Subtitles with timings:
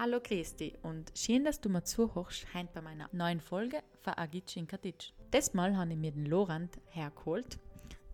[0.00, 4.56] Hallo Christi und schön, dass du mir zuhörst heint bei meiner neuen Folge von Agic
[4.56, 5.12] in Katic.
[5.34, 7.58] Diesmal habe ich mir den Lorand hergeholt,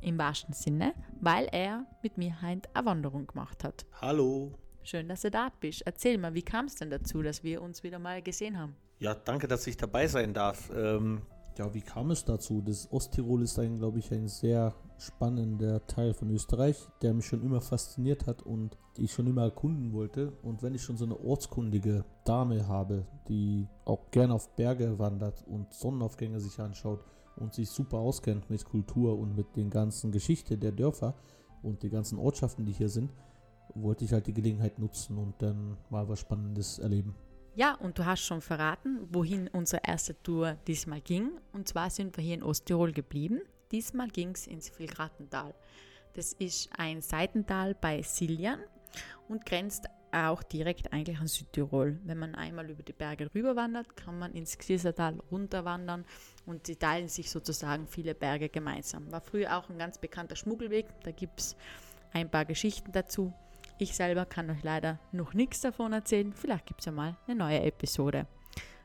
[0.00, 3.84] im wahrsten Sinne, weil er mit mir heint eine Wanderung gemacht hat.
[4.00, 4.54] Hallo.
[4.82, 5.82] Schön, dass du da bist.
[5.84, 8.74] Erzähl mal, wie kam es denn dazu, dass wir uns wieder mal gesehen haben?
[8.98, 10.70] Ja, danke, dass ich dabei sein darf.
[10.74, 11.20] Ähm,
[11.56, 12.60] Ja, wie kam es dazu?
[12.62, 17.42] Das Osttirol ist ein, glaube ich, ein sehr spannender Teil von Österreich, der mich schon
[17.42, 20.32] immer fasziniert hat und ich schon immer erkunden wollte.
[20.42, 25.46] Und wenn ich schon so eine ortskundige Dame habe, die auch gerne auf Berge wandert
[25.46, 27.04] und Sonnenaufgänge sich anschaut
[27.36, 31.14] und sich super auskennt mit Kultur und mit den ganzen Geschichte der Dörfer
[31.62, 33.12] und die ganzen Ortschaften, die hier sind,
[33.76, 37.14] wollte ich halt die Gelegenheit nutzen und dann mal was Spannendes erleben.
[37.56, 41.30] Ja, und du hast schon verraten, wohin unsere erste Tour diesmal ging.
[41.52, 43.42] Und zwar sind wir hier in Osttirol geblieben.
[43.70, 45.54] Diesmal ging es ins Vilgratental.
[46.14, 48.58] Das ist ein Seitental bei Siljan
[49.28, 52.00] und grenzt auch direkt eigentlich an Südtirol.
[52.04, 56.04] Wenn man einmal über die Berge rüber wandert, kann man ins Xiesertal runterwandern
[56.46, 59.10] und sie teilen sich sozusagen viele Berge gemeinsam.
[59.12, 61.56] War früher auch ein ganz bekannter Schmuggelweg, da gibt es
[62.12, 63.32] ein paar Geschichten dazu.
[63.76, 66.32] Ich selber kann euch leider noch nichts davon erzählen.
[66.32, 68.26] Vielleicht gibt es ja mal eine neue Episode.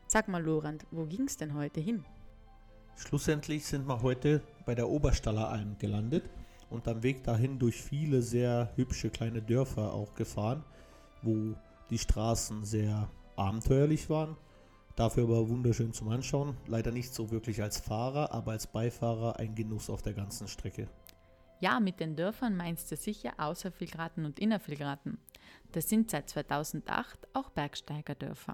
[0.07, 2.03] Sag mal, Lorand, wo ging es denn heute hin?
[2.95, 6.27] Schlussendlich sind wir heute bei der Oberstaller Alm gelandet
[6.71, 10.63] und am Weg dahin durch viele sehr hübsche kleine Dörfer auch gefahren,
[11.21, 11.53] wo
[11.91, 14.35] die Straßen sehr abenteuerlich waren,
[14.95, 16.57] dafür aber wunderschön zum Anschauen.
[16.65, 20.87] Leider nicht so wirklich als Fahrer, aber als Beifahrer ein Genuss auf der ganzen Strecke.
[21.59, 25.19] Ja, mit den Dörfern meinst du sicher außer Vilgraten und Innervilgraten.
[25.71, 28.53] Das sind seit 2008 auch Bergsteigerdörfer.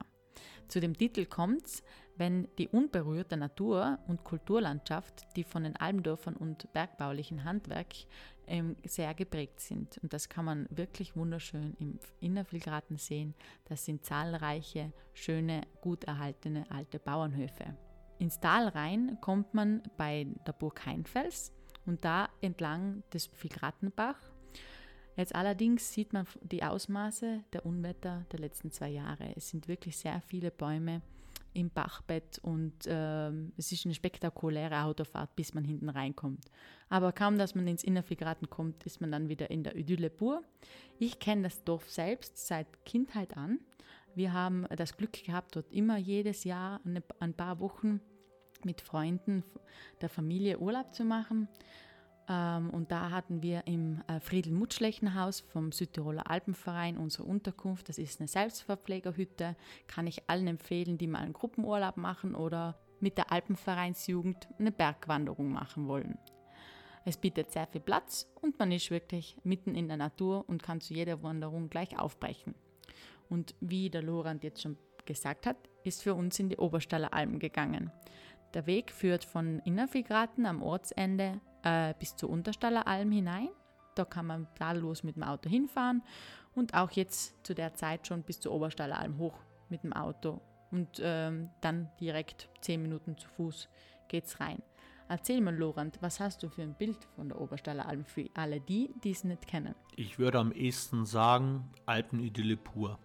[0.67, 1.83] Zu dem Titel kommt's,
[2.17, 7.93] wenn die unberührte Natur- und Kulturlandschaft, die von den Almdörfern und bergbaulichen Handwerk
[8.47, 9.97] ähm, sehr geprägt sind.
[9.99, 13.35] Und das kann man wirklich wunderschön im Innervilgraten sehen.
[13.65, 17.77] Das sind zahlreiche, schöne, gut erhaltene alte Bauernhöfe.
[18.17, 21.51] Ins Tal rein kommt man bei der Burg Heinfels
[21.85, 24.17] und da entlang des Vilgratenbach.
[25.15, 29.33] Jetzt allerdings sieht man die Ausmaße der Unwetter der letzten zwei Jahre.
[29.35, 31.01] Es sind wirklich sehr viele Bäume
[31.53, 36.51] im Bachbett und ähm, es ist eine spektakuläre Autofahrt, bis man hinten reinkommt.
[36.89, 40.43] Aber kaum, dass man ins Innervilgraten kommt, ist man dann wieder in der Idylle pur.
[40.99, 43.59] Ich kenne das Dorf selbst seit Kindheit an.
[44.15, 46.81] Wir haben das Glück gehabt, dort immer jedes Jahr
[47.19, 48.01] ein paar Wochen
[48.65, 49.43] mit Freunden
[50.01, 51.47] der Familie Urlaub zu machen.
[52.27, 57.89] Ähm, und da hatten wir im äh, Friedel-Mutschlechenhaus vom Südtiroler Alpenverein unsere Unterkunft.
[57.89, 59.55] Das ist eine Selbstverpflegerhütte.
[59.87, 65.51] Kann ich allen empfehlen, die mal einen Gruppenurlaub machen oder mit der Alpenvereinsjugend eine Bergwanderung
[65.51, 66.17] machen wollen.
[67.07, 70.81] Es bietet sehr viel Platz und man ist wirklich mitten in der Natur und kann
[70.81, 72.55] zu jeder Wanderung gleich aufbrechen.
[73.29, 77.37] Und wie der Lorand jetzt schon gesagt hat, ist für uns in die Oberstaller Alpen
[77.37, 77.91] gegangen.
[78.55, 83.49] Der Weg führt von Innervigraten am Ortsende äh, bis zur Unterstaller Alm hinein.
[83.95, 86.01] Da kann man tadellos mit dem Auto hinfahren
[86.55, 90.39] und auch jetzt zu der Zeit schon bis zur Oberstaller Alm hoch mit dem Auto.
[90.71, 93.67] Und ähm, dann direkt 10 Minuten zu Fuß
[94.07, 94.61] geht's rein.
[95.09, 98.61] Erzähl mal, Lorand, was hast du für ein Bild von der Oberstaller Alm für alle
[98.61, 99.75] die, die es nicht kennen?
[99.97, 102.99] ich würde am ehesten sagen, Alpenidylle pur.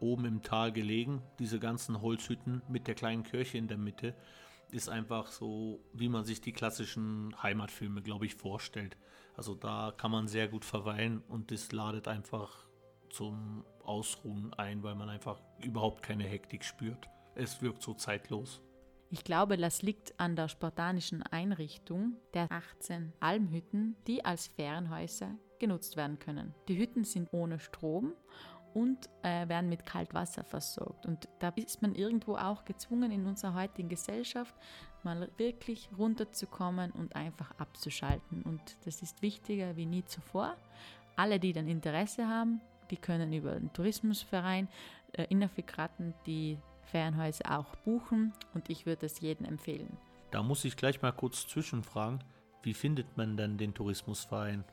[0.00, 4.14] Oben im Tal gelegen, diese ganzen Holzhütten mit der kleinen Kirche in der Mitte,
[4.74, 8.96] ist einfach so, wie man sich die klassischen Heimatfilme, glaube ich, vorstellt.
[9.36, 12.66] Also da kann man sehr gut verweilen und das ladet einfach
[13.08, 17.08] zum Ausruhen ein, weil man einfach überhaupt keine Hektik spürt.
[17.36, 18.60] Es wirkt so zeitlos.
[19.10, 25.96] Ich glaube, das liegt an der spartanischen Einrichtung der 18 Almhütten, die als Ferienhäuser genutzt
[25.96, 26.52] werden können.
[26.66, 28.12] Die Hütten sind ohne Strom
[28.74, 31.06] und äh, werden mit Kaltwasser versorgt.
[31.06, 34.54] Und da ist man irgendwo auch gezwungen, in unserer heutigen Gesellschaft
[35.04, 38.42] mal wirklich runterzukommen und einfach abzuschalten.
[38.42, 40.56] Und das ist wichtiger wie nie zuvor.
[41.16, 42.60] Alle, die dann Interesse haben,
[42.90, 44.68] die können über den Tourismusverein
[45.12, 49.96] äh, Innerfikraten die Ferienhäuser auch buchen und ich würde es jedem empfehlen.
[50.30, 52.22] Da muss ich gleich mal kurz zwischenfragen,
[52.62, 54.64] wie findet man denn den Tourismusverein?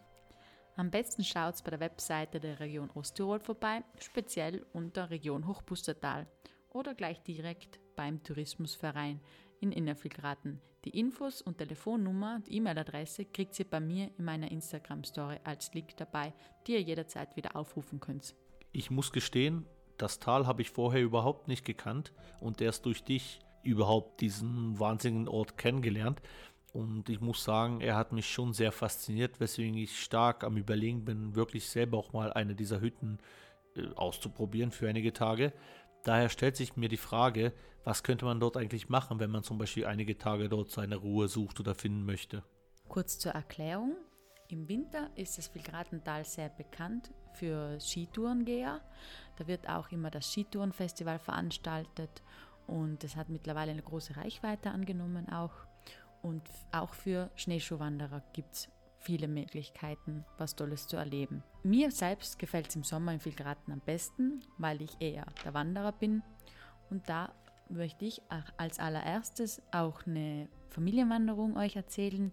[0.77, 6.27] Am besten schaut's bei der Webseite der Region Osttirol vorbei, speziell unter Region Hochbustertal
[6.69, 9.19] oder gleich direkt beim Tourismusverein
[9.59, 10.61] in Innervilgraten.
[10.85, 15.95] Die Infos und Telefonnummer und E-Mail-Adresse kriegt ihr bei mir in meiner Instagram-Story als Link
[15.97, 16.33] dabei,
[16.65, 18.33] die ihr jederzeit wieder aufrufen könnt.
[18.71, 23.39] Ich muss gestehen, das Tal habe ich vorher überhaupt nicht gekannt und erst durch dich
[23.61, 26.21] überhaupt diesen wahnsinnigen Ort kennengelernt.
[26.73, 31.03] Und ich muss sagen, er hat mich schon sehr fasziniert, weswegen ich stark am Überlegen
[31.03, 33.19] bin, wirklich selber auch mal eine dieser Hütten
[33.75, 35.53] äh, auszuprobieren für einige Tage.
[36.03, 37.53] Daher stellt sich mir die Frage,
[37.83, 41.27] was könnte man dort eigentlich machen, wenn man zum Beispiel einige Tage dort seine Ruhe
[41.27, 42.43] sucht oder finden möchte?
[42.87, 43.95] Kurz zur Erklärung.
[44.47, 48.81] Im Winter ist das Vilgratental sehr bekannt für Skitourengeher.
[49.37, 52.21] Da wird auch immer das Skitourenfestival veranstaltet
[52.67, 55.53] und es hat mittlerweile eine große Reichweite angenommen auch.
[56.21, 58.69] Und auch für Schneeschuhwanderer gibt es
[58.99, 61.43] viele Möglichkeiten, was Tolles zu erleben.
[61.63, 65.91] Mir selbst gefällt es im Sommer in Vilgraten am besten, weil ich eher der Wanderer
[65.91, 66.21] bin.
[66.89, 67.33] Und da
[67.69, 68.21] möchte ich
[68.57, 72.31] als allererstes auch eine Familienwanderung euch erzählen.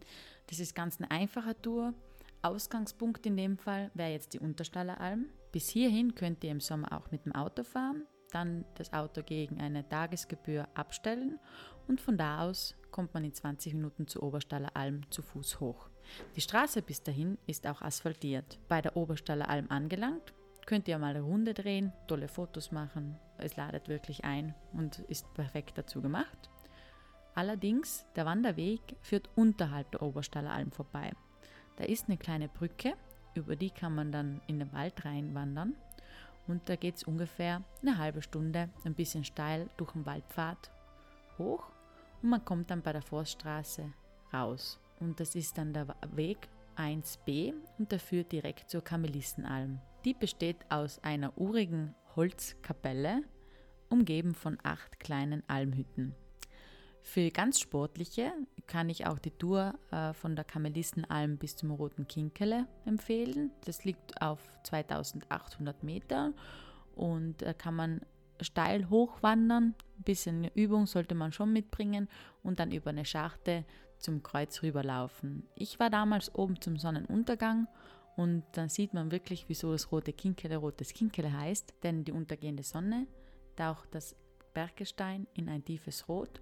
[0.49, 1.95] Das ist ganz eine einfache Tour.
[2.43, 5.27] Ausgangspunkt in dem Fall wäre jetzt die Unterstaller Alm.
[5.53, 9.61] Bis hierhin könnt ihr im Sommer auch mit dem Auto fahren, dann das Auto gegen
[9.61, 11.39] eine Tagesgebühr abstellen
[11.87, 15.89] und von da aus kommt man in 20 Minuten zur Oberstaller Alm zu Fuß hoch.
[16.37, 18.59] Die Straße bis dahin ist auch asphaltiert.
[18.69, 20.35] Bei der Oberstaller Alm angelangt,
[20.67, 23.17] könnt ihr mal eine Runde drehen, tolle Fotos machen.
[23.39, 26.51] Es ladet wirklich ein und ist perfekt dazu gemacht.
[27.35, 31.13] Allerdings, der Wanderweg führt unterhalb der Oberstaller Alm vorbei.
[31.77, 32.95] Da ist eine kleine Brücke,
[33.35, 35.77] über die kann man dann in den Wald reinwandern.
[36.49, 40.71] Und da geht es ungefähr eine halbe Stunde, ein bisschen steil durch den Waldpfad
[41.39, 41.71] hoch
[42.23, 43.93] und man kommt dann bei der Forststraße
[44.33, 44.81] raus.
[44.99, 49.79] Und das ist dann der Weg 1b und der führt direkt zur Kamelissenalm.
[50.05, 53.23] Die besteht aus einer urigen Holzkapelle,
[53.89, 56.15] umgeben von acht kleinen Almhütten.
[57.03, 58.33] Für ganz Sportliche
[58.67, 63.51] kann ich auch die Tour äh, von der Kamelissenalm bis zum Roten Kinkele empfehlen.
[63.65, 66.33] Das liegt auf 2800 Meter
[66.95, 68.01] und da kann man
[68.41, 69.75] steil hochwandern.
[69.99, 72.09] Ein bisschen Übung sollte man schon mitbringen
[72.43, 73.65] und dann über eine Scharte
[73.99, 75.45] zum Kreuz rüberlaufen.
[75.55, 77.67] Ich war damals oben zum Sonnenuntergang
[78.17, 82.63] und dann sieht man wirklich, wieso das rote Kinkele rotes Kinkele heißt, denn die untergehende
[82.63, 83.07] Sonne
[83.57, 84.15] taucht das
[84.55, 86.41] Berggestein in ein tiefes Rot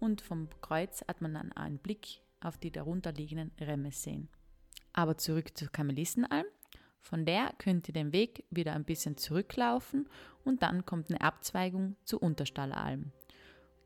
[0.00, 4.28] und vom Kreuz hat man dann einen Blick auf die darunterliegenden Rämme sehen.
[4.92, 6.46] Aber zurück zur Kamelissenalm.
[7.00, 10.08] Von der könnt ihr den Weg wieder ein bisschen zurücklaufen
[10.44, 13.12] und dann kommt eine Abzweigung zur Unterstallalm.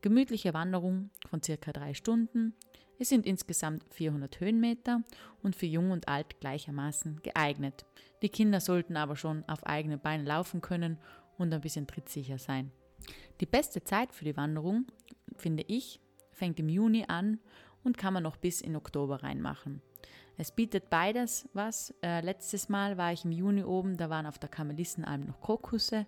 [0.01, 2.53] Gemütliche Wanderung von circa drei Stunden.
[2.99, 5.03] Es sind insgesamt 400 Höhenmeter
[5.41, 7.85] und für Jung und Alt gleichermaßen geeignet.
[8.21, 10.97] Die Kinder sollten aber schon auf eigene Beine laufen können
[11.37, 12.71] und ein bisschen trittsicher sein.
[13.39, 14.85] Die beste Zeit für die Wanderung,
[15.35, 15.99] finde ich,
[16.31, 17.39] fängt im Juni an
[17.83, 19.81] und kann man noch bis in Oktober reinmachen.
[20.37, 21.93] Es bietet beides was.
[22.01, 26.07] Äh, letztes Mal war ich im Juni oben, da waren auf der Kamelissenalm noch Krokusse,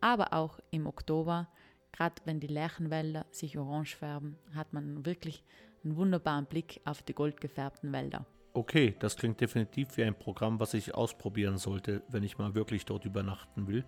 [0.00, 1.48] aber auch im Oktober,
[1.92, 5.44] gerade wenn die Lärchenwälder sich orange färben, hat man wirklich
[5.84, 8.26] einen wunderbaren Blick auf die goldgefärbten Wälder.
[8.58, 12.84] Okay, das klingt definitiv wie ein Programm, was ich ausprobieren sollte, wenn ich mal wirklich
[12.84, 13.84] dort übernachten will.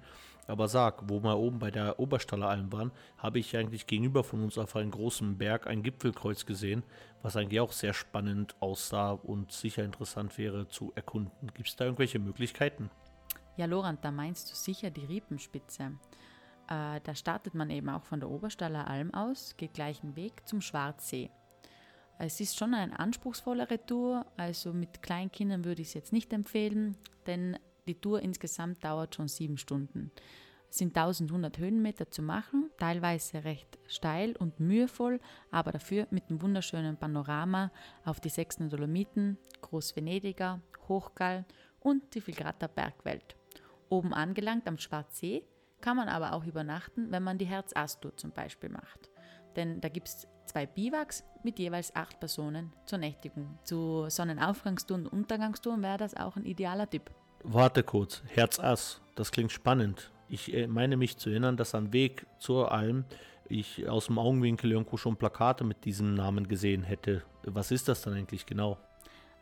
[0.47, 4.45] Aber sag, wo wir oben bei der Oberstaller Alm waren, habe ich eigentlich gegenüber von
[4.45, 6.85] uns auf einem großen Berg ein Gipfelkreuz gesehen,
[7.21, 11.51] was eigentlich auch sehr spannend aussah und sicher interessant wäre zu erkunden.
[11.53, 12.91] Gibt es da irgendwelche Möglichkeiten?
[13.57, 15.95] Ja, Lorand, da meinst du sicher die Riepenspitze.
[16.69, 20.61] Äh, da startet man eben auch von der Oberstaller Alm aus, geht gleichen Weg zum
[20.61, 21.29] Schwarzsee.
[22.23, 26.99] Es ist schon eine anspruchsvollere Tour, also mit Kleinkindern würde ich es jetzt nicht empfehlen,
[27.27, 27.59] denn
[27.89, 30.11] die Tour insgesamt dauert schon sieben Stunden.
[30.69, 35.19] Es sind 1100 Höhenmeter zu machen, teilweise recht steil und mühevoll,
[35.51, 37.73] aber dafür mit einem wunderschönen Panorama
[38.05, 41.47] auf die sechsten Dolomiten, Großvenediger, Hochgall
[41.81, 43.35] und die Filgrata Bergwelt.
[43.89, 45.43] Oben angelangt am Schwarzsee
[45.81, 49.09] kann man aber auch übernachten, wenn man die Herz-Ass-Tour zum Beispiel macht.
[49.57, 53.59] Denn da gibt es zwei Biwaks mit jeweils acht Personen zur Nächtigung.
[53.63, 57.11] Zu Sonnenaufgangstouren und Untergangstouren wäre das auch ein idealer Tipp.
[57.45, 60.11] Warte kurz, Herz Ass, das klingt spannend.
[60.29, 63.05] Ich äh, meine mich zu erinnern, dass am Weg zur Alm
[63.49, 67.23] ich aus dem Augenwinkel irgendwo schon Plakate mit diesem Namen gesehen hätte.
[67.45, 68.77] Was ist das dann eigentlich genau?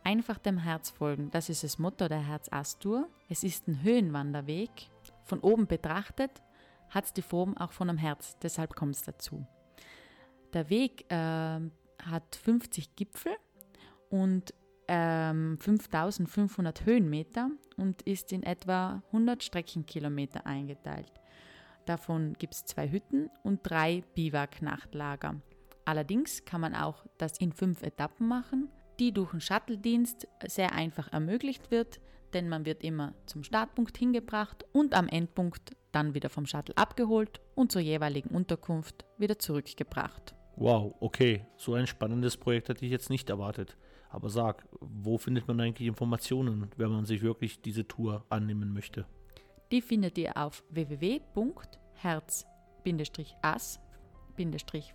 [0.05, 3.09] Einfach dem Herz folgen, das ist das Motto der Herz-Ass-Tour.
[3.29, 4.71] Es ist ein Höhenwanderweg.
[5.25, 6.31] Von oben betrachtet
[6.91, 9.47] hat es die Form auch von einem Herz, deshalb kommt es dazu.
[10.53, 13.33] Der Weg äh, hat 50 Gipfel
[14.09, 14.55] und
[14.89, 21.13] ähm, 5500 Höhenmeter und ist in etwa 100 Streckenkilometer eingeteilt.
[21.85, 25.41] Davon gibt es zwei Hütten und drei Biwak-Nachtlager.
[25.85, 31.13] Allerdings kann man auch das in fünf Etappen machen, die durch einen Shuttle-Dienst sehr einfach
[31.13, 32.01] ermöglicht wird,
[32.35, 37.41] denn man wird immer zum Startpunkt hingebracht und am Endpunkt dann wieder vom Shuttle abgeholt
[37.55, 40.35] und zur jeweiligen Unterkunft wieder zurückgebracht.
[40.61, 43.77] Wow, okay, so ein spannendes Projekt hätte ich jetzt nicht erwartet.
[44.11, 49.07] Aber sag, wo findet man eigentlich Informationen, wenn man sich wirklich diese Tour annehmen möchte?
[49.71, 52.45] Die findet ihr auf www.herz
[53.43, 53.81] as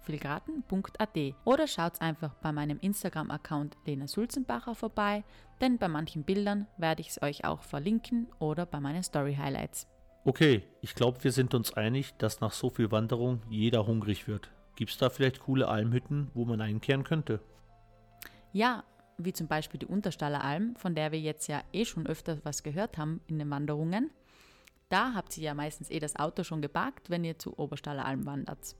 [0.04, 5.24] filgraten.at oder schaut einfach bei meinem Instagram-Account Lena Sulzenbacher vorbei,
[5.62, 9.88] denn bei manchen Bildern werde ich es euch auch verlinken oder bei meinen Story-Highlights.
[10.26, 14.50] Okay, ich glaube, wir sind uns einig, dass nach so viel Wanderung jeder hungrig wird.
[14.76, 17.40] Gibt es da vielleicht coole Almhütten, wo man einkehren könnte?
[18.52, 18.84] Ja,
[19.18, 22.64] wie zum Beispiel die Unterstaller Alm, von der wir jetzt ja eh schon öfter was
[22.64, 24.10] gehört haben in den Wanderungen.
[24.90, 28.26] Da habt ihr ja meistens eh das Auto schon geparkt, wenn ihr zu Oberstaller Alm
[28.26, 28.76] wandert.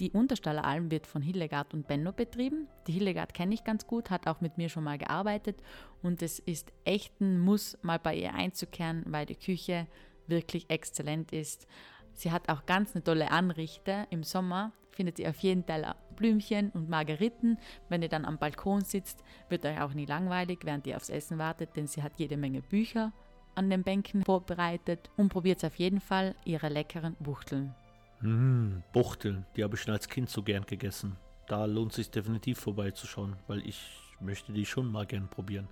[0.00, 2.66] Die Unterstaller Alm wird von Hildegard und Benno betrieben.
[2.86, 5.62] Die Hildegard kenne ich ganz gut, hat auch mit mir schon mal gearbeitet
[6.02, 9.86] und es ist echt ein Muss, mal bei ihr einzukehren, weil die Küche
[10.26, 11.68] wirklich exzellent ist.
[12.14, 14.06] Sie hat auch ganz eine tolle Anrichte.
[14.10, 17.58] Im Sommer findet ihr auf jeden Teller Blümchen und Margeriten.
[17.88, 21.38] Wenn ihr dann am Balkon sitzt, wird euch auch nie langweilig, während ihr aufs Essen
[21.38, 23.12] wartet, denn sie hat jede Menge Bücher
[23.56, 27.74] an den Bänken vorbereitet und probiert auf jeden Fall ihre leckeren Buchteln.
[28.20, 31.16] Mmh, Buchteln, die habe ich schon als Kind so gern gegessen.
[31.46, 35.68] Da lohnt es sich definitiv vorbeizuschauen, weil ich möchte die schon mal gern probieren.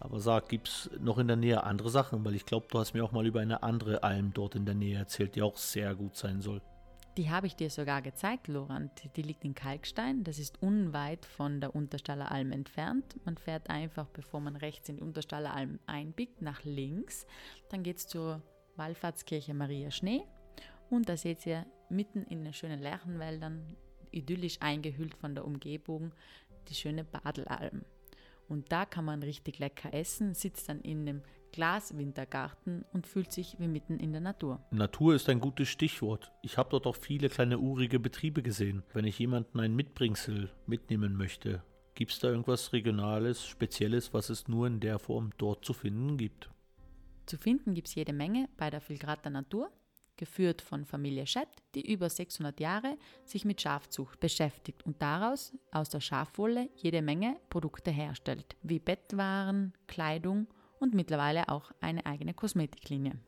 [0.00, 2.24] Aber sag, gibt es noch in der Nähe andere Sachen?
[2.24, 4.74] Weil ich glaube, du hast mir auch mal über eine andere Alm dort in der
[4.74, 6.60] Nähe erzählt, die auch sehr gut sein soll.
[7.16, 8.90] Die habe ich dir sogar gezeigt, Lorand.
[9.16, 10.24] Die liegt in Kalkstein.
[10.24, 13.16] Das ist unweit von der Unterstaller Alm entfernt.
[13.24, 17.26] Man fährt einfach, bevor man rechts in die Unterstaller Alm einbiegt, nach links.
[17.70, 18.42] Dann geht es zur
[18.74, 20.22] Wallfahrtskirche Maria Schnee.
[20.90, 23.76] Und da seht ihr mitten in den schönen Lärchenwäldern,
[24.10, 26.12] idyllisch eingehüllt von der Umgebung,
[26.68, 27.84] die schöne Badelalm.
[28.48, 31.22] Und da kann man richtig lecker essen, sitzt dann in einem
[31.52, 34.60] Glaswintergarten und fühlt sich wie mitten in der Natur.
[34.72, 36.32] Natur ist ein gutes Stichwort.
[36.42, 38.82] Ich habe dort auch viele kleine urige Betriebe gesehen.
[38.92, 41.62] Wenn ich jemanden ein Mitbringsel mitnehmen möchte,
[41.94, 46.16] gibt es da irgendwas Regionales, Spezielles, was es nur in der Form dort zu finden
[46.16, 46.50] gibt?
[47.26, 49.70] Zu finden gibt es jede Menge bei der Filgrater Natur
[50.16, 55.88] geführt von Familie Schett, die über 600 Jahre sich mit Schafzucht beschäftigt und daraus aus
[55.88, 60.46] der Schafwolle jede Menge Produkte herstellt, wie Bettwaren, Kleidung
[60.78, 63.18] und mittlerweile auch eine eigene Kosmetiklinie.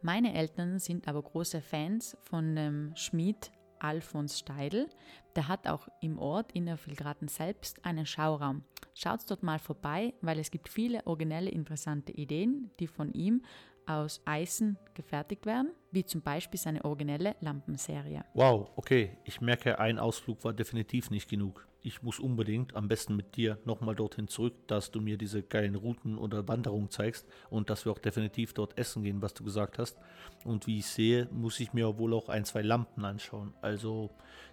[0.00, 4.88] Meine Eltern sind aber große Fans von dem Schmied Alfons Steidl.
[5.36, 8.64] Der hat auch im Ort Innervillgraten selbst einen Schauraum.
[8.94, 13.42] Schaut dort mal vorbei, weil es gibt viele originelle, interessante Ideen, die von ihm
[13.86, 18.24] aus Eisen gefertigt werden, wie zum Beispiel seine originelle Lampenserie.
[18.34, 19.18] Wow, okay.
[19.24, 21.66] Ich merke, ein Ausflug war definitiv nicht genug.
[21.84, 25.74] Ich muss unbedingt, am besten mit dir, nochmal dorthin zurück, dass du mir diese geilen
[25.74, 29.78] Routen oder Wanderungen zeigst und dass wir auch definitiv dort essen gehen, was du gesagt
[29.78, 29.98] hast.
[30.44, 33.52] Und wie ich sehe, muss ich mir wohl auch ein, zwei Lampen anschauen.
[33.62, 34.10] Also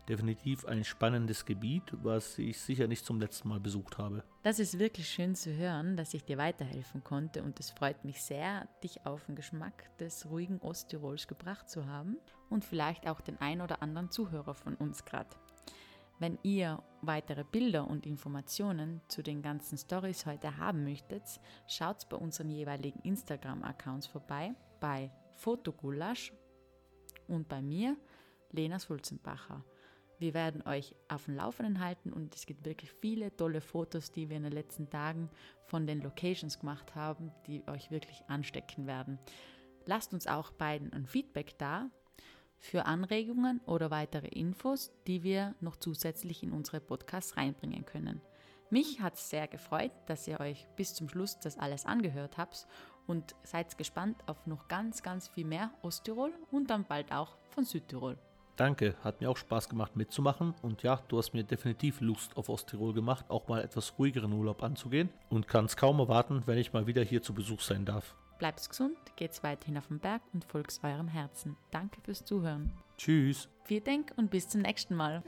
[0.07, 4.24] definitiv ein spannendes Gebiet, was ich sicher nicht zum letzten Mal besucht habe.
[4.41, 8.24] Das ist wirklich schön zu hören, dass ich dir weiterhelfen konnte und es freut mich
[8.24, 12.17] sehr, dich auf den Geschmack des ruhigen Osttirols gebracht zu haben
[12.50, 15.29] und vielleicht auch den ein oder anderen Zuhörer von uns gerade.
[16.19, 21.23] Wenn ihr weitere Bilder und Informationen zu den ganzen Stories heute haben möchtet,
[21.65, 26.33] schaut bei unseren jeweiligen Instagram-Accounts vorbei, bei Fotogulasch
[27.29, 27.95] und bei mir,
[28.51, 29.63] Lena Sulzenbacher.
[30.17, 34.27] Wir werden euch auf dem Laufenden halten und es gibt wirklich viele tolle Fotos, die
[34.27, 35.29] wir in den letzten Tagen
[35.67, 39.17] von den Locations gemacht haben, die euch wirklich anstecken werden.
[39.85, 41.89] Lasst uns auch beiden ein Feedback da
[42.59, 48.21] für Anregungen oder weitere Infos, die wir noch zusätzlich in unsere Podcasts reinbringen können.
[48.69, 52.67] Mich hat es sehr gefreut, dass ihr euch bis zum Schluss das alles angehört habt
[53.07, 57.65] und seid gespannt auf noch ganz, ganz viel mehr Osttirol und dann bald auch von
[57.65, 58.17] Südtirol.
[58.55, 62.49] Danke, hat mir auch Spaß gemacht mitzumachen und ja, du hast mir definitiv Lust auf
[62.49, 66.73] Osttirol gemacht, auch mal etwas ruhigeren Urlaub anzugehen und kann es kaum erwarten, wenn ich
[66.73, 68.15] mal wieder hier zu Besuch sein darf.
[68.39, 71.58] Bleibt's gesund, geht's weiterhin auf den Berg und folgt eurem Herzen.
[71.72, 72.72] Danke fürs Zuhören.
[72.98, 73.50] Tschüss.
[73.65, 75.24] Vielen Dank und bis zum nächsten Mal.